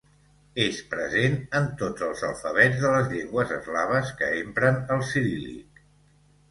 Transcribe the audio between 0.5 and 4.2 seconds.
És present en tots els alfabets de les llengües eslaves